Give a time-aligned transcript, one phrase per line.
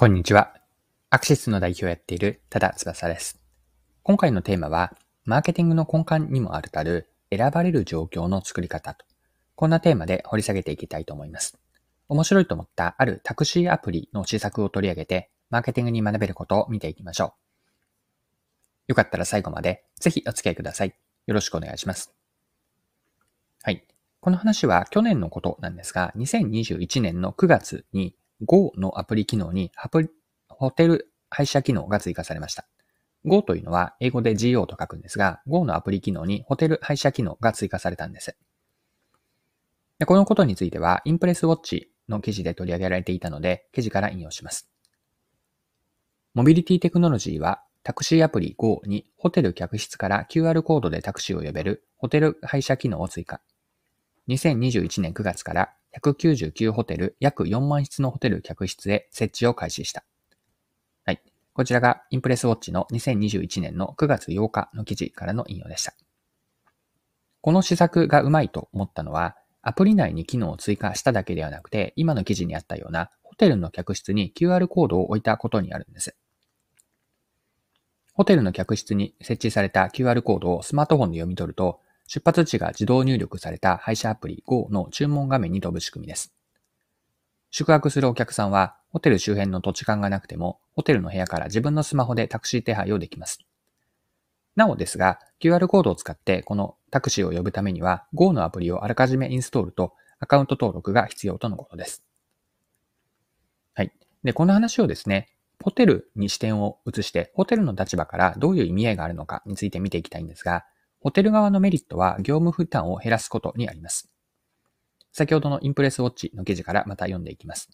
[0.00, 0.54] こんにちは。
[1.10, 3.38] アクシスの代表をやっている多田翼です。
[4.02, 9.04] 今回のテーマは、マーケティングの根幹にもあるたる選ばれる状況の作り方と、
[9.56, 11.58] こんなテーマで掘り下げていきたいと思います。
[12.08, 17.34] 面白いと思ったあるタクシーアプリの施策を取り上げて、マーケティングに学べることを見ていきましょ
[18.86, 18.92] う。
[18.92, 20.94] よかったら最後までぜひお付き合いください。
[21.26, 22.14] よろしくお願いします。
[23.62, 23.84] はい。
[24.20, 29.70] この話は去年のことなんですが、2021年の9月に Go のアプリ機能に
[30.48, 32.66] ホテル配車機能が追加されました。
[33.24, 38.36] Go というのは英語で GO と書くんですが、Go のアプリ機能にホテル配車機能が追加されたんです。
[39.98, 44.70] でこのことについては、インプレスウォッチの記事で取り上げられていたので、記事から引用します。
[46.32, 53.42] モビリティテクノロジーは、タクシーアプリ Go にホテル客室から QR コードでタクシーを呼べるホテル配車機能を追加。
[54.28, 60.04] 2021年9月から199ホテル、約4万室のホテル客室へ設置を開始した。
[61.04, 61.22] はい。
[61.52, 65.94] こちらがインプレスウォッチの2021年の9月8日の記事からの引用でした。
[67.40, 76.16] この施策がうまいと思ったのは、アプリ内に機能を追加しただけではなくて、今の記事にあったようなホテルの客室に QR コードを置いたことにあるんです。
[78.12, 81.80] ホテルの客室に設置された QR コードをスマートフォンで読み取ると、
[82.12, 86.34] 出発地が自動入力された配車アプリ Go の注文画面に飛ぶ仕組みです。
[87.52, 93.38] 宿泊するお客さんは、ホテル周辺の土地勘がなくても、ホテルの部屋から自分のスマホでタクシー手配をできます。
[94.56, 102.04] なおですが、QR コードを使ってこのタクシーを呼ぶためには、Go のアプリをあらかじめインストールとアカウント登録が必要とのことです。
[103.74, 103.92] はい。
[104.24, 105.28] で、この話をですね、
[105.62, 110.64] ホテルに視点を移して、ホテルの立場からどういう意味合いがあるのかについて見ていきたいんですが、
[111.00, 114.10] ホテル側のメリットは業務負担を減らすことにあります。
[115.12, 117.70] 先ほどのインプレスウォッチの記事からまた読んでいきます。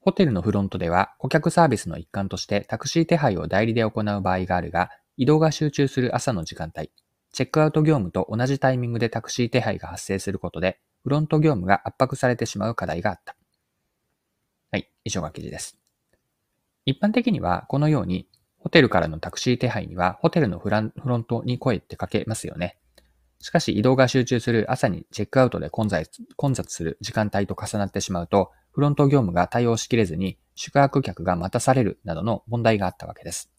[0.00, 6.90] ホテルのフロントでは顧客サービスの一環としてタクシー手配を代理で行う場合があるが、移動が集中する朝の時間帯、
[7.32, 13.36] チェックアウト業務と同じタイミングでタクシー手配が発生することで、フロント業務が圧迫されてしまう課題があった。
[14.70, 15.78] はい、以上が記事です。
[16.84, 18.26] 一般的にはこのように
[18.58, 22.78] ホテルからのタクシー手配には、ホテルのフランフロントに声ってかけますよね。
[23.40, 33.50] しかし移動が集中する朝にチェックアウトで混雑混雑する時間帯と重なってしまうと、フロント業務が対応しきれずに宿泊客が待たされるなどの問題があったわけです。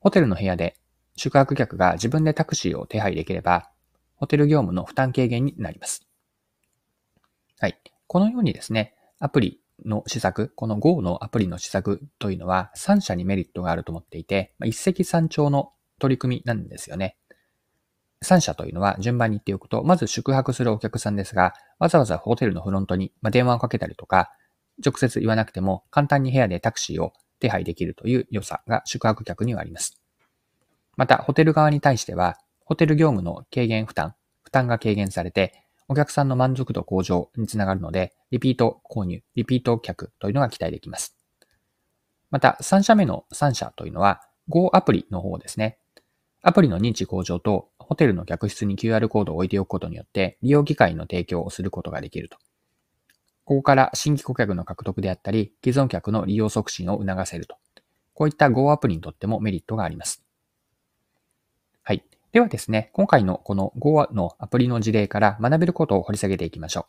[0.00, 0.76] ホテルの部屋で
[1.16, 3.70] 宿泊客が自分でタクシーを手配できれば、
[4.16, 6.06] ホテル業務の負担軽減になります。
[7.58, 7.78] はい。
[8.06, 17.16] このようにですね、アプリの施策、この Go のアプリの施策というのは3社にメリットがあると思っていて、一石三鳥の取り組みなんですよね。
[18.22, 24.30] 3社というのは順番に言っておくと、まず宿泊するお客さんですが、わざわざホテルのフロントに電話をかけたりとか、
[24.84, 30.00] 直接言わなくても簡単に部屋でタクシーを手配できるという良さが宿泊客にはあります。
[30.96, 41.16] また、ホテル側に対しては、ホテル業務の軽減負担、負担が軽減されて、お客さんの満足度向上につながるので、リピート購入、リピート客というのが期待できます。
[42.30, 45.78] また、3社目の3社というのは、Go アプリの方ですね。
[46.42, 52.38] アプリの認知向上と、ホテルの客室に QR コードを置いておくことによって、利用機会の提供をすることができると。
[53.44, 57.56] ここから新規顧客の獲得であったり、既存客の利用促進を促せると。
[58.14, 60.22] こういった Go アプリにとってもメリットがあります。
[61.82, 62.04] はい。
[62.32, 66.86] ではですね、今回のこの Go のアプリの事例から学べることを掘り下げていきましょ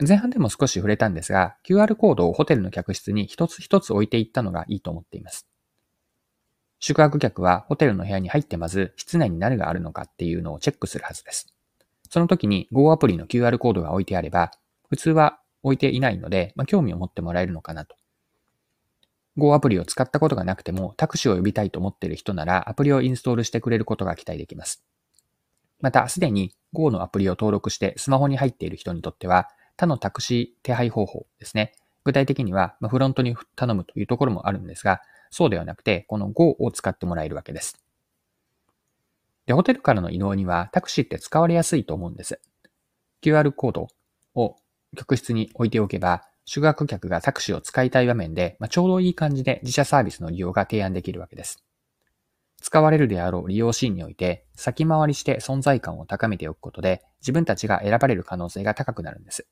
[0.00, 0.06] う。
[0.06, 5.46] 前半でも少し触れたんですが、QR コードをホテルの客室に一つ一つ置いていったのがいいと思っています。
[6.80, 11.52] 宿泊客はホテルの部屋に入ってまず室内に何があるのかっていうのをチェックするはずです。
[12.08, 14.52] その時に Go アプリの QR コードが置いてあれば、
[14.88, 17.97] 普通は置いていないので、まあ、興味を持ってもらえるのかなと。
[19.38, 24.84] Go アプリを使ったことがなくてもタクシーを呼びたいと思っている人ならアプリをインストールしてくれることが期待できます。
[25.80, 31.72] また、すでに Go のアプリを登録してスマホに入っている人にとっては他のタクシー手配方法ですね。
[32.04, 37.80] 具体的には、フロントに頼むというところもあるんですが、そうではなくて、この Go を使ってもらえるわけです。
[39.46, 42.40] で、ホテルからの移動にはタクシーって使われやすいと思うんです。
[43.22, 43.88] QR コード
[44.34, 44.56] を
[44.96, 51.62] 客室に置いておけば、宿泊客がタクシーを使いたい場面で、まあ、ちょうどいい感じで自社サービスの利用が提案できるわけです。
[52.62, 59.46] 使われるであろう利用シーンにおいて、先回りして存在感を高めておくことで、自分たちが選ばれる可能性が高くなるんです。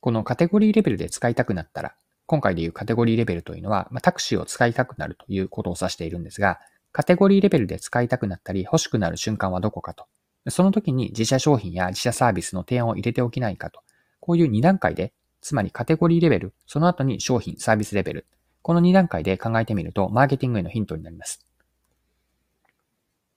[0.00, 1.94] このカテゴリーレベルで使いたくなったら、
[2.24, 6.58] 今回でいうカテゴリーレベルというのは、まあ、タクシーを使いたくなるということを指しているんですが、
[6.90, 10.06] カテゴリーレベルで使いたくなったり欲しくなる瞬間はどこかと。
[10.48, 13.82] その時に自社商品や自社サービスの提案を入れておきないかと。
[14.22, 18.26] こういう2段階でつまりカテゴリーレベル、その後に商品、サービスレベル。
[18.62, 21.44] この2段階で考えてみると、マーケティングへのヒントになります。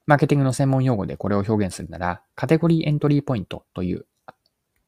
[0.06, 4.06] マーケティングの専門用語でこれを表現するなら、カテゴリーエントリーポイントという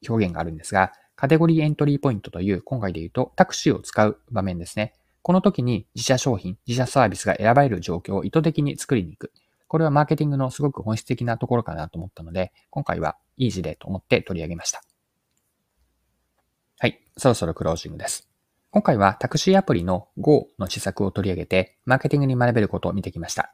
[0.08, 4.94] 表現があるんですが、カテゴリーエントリーポイントという、今回で言うとタクシーを使う場面ですね。
[5.22, 9.32] この時に自社商品、自社サービスが選ばれる状況を意図的に作りに行く。
[9.66, 14.82] これはマーケティングのすごく本質的なところかなと思ったので、今回はいい事例と思って取り上げました。
[16.80, 18.28] はい、そろそろクロージングです。
[18.70, 23.52] 今回はタクシーアプリの Go の施策を取り上げて、マーケティングに学べることを見てきました。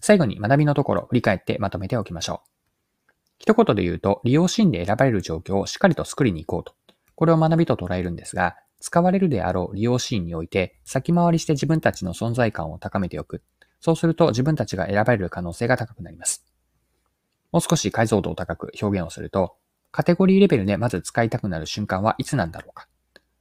[0.00, 3.12] 最後に学びのところ振り返ってまとめておきましょう。
[3.38, 6.74] 一言で言うと、利用シーンで選ばれる状況をしっかりと作りに行こうと。
[7.14, 13.44] これを学びと捉えるんですが、使われるであろう利用シーンにおいて、先回りして自分たちの存在感を高めておく。
[13.78, 16.44] そうすると自分たちが選ばれる可能性が高くなります。
[17.52, 19.58] もう少し解像度を高く表現をすると、
[19.92, 22.88] カテゴリーレベルでまず使いたくなる瞬間はいつなんだろうか。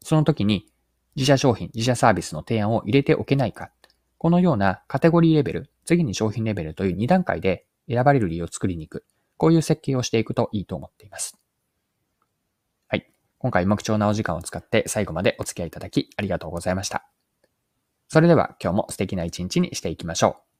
[0.04, 0.68] その時に
[1.16, 3.72] 自社商品、自社サービスの提案を入れておけないか。
[4.18, 9.06] このようなカテゴリーレベル、次に商品レベルという2段階で選ばれる理由を作りに行く。
[9.38, 11.40] こういう設計をしていくといいと思っています。
[12.88, 13.12] はい。
[13.40, 17.06] 今回も貴重なお時間を使って最後までお付き合いいただきありがとうございました。
[18.08, 20.51] それでは今日も素敵な一日にしていきましょう。